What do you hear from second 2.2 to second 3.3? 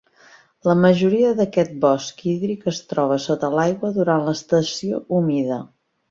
hídric es troba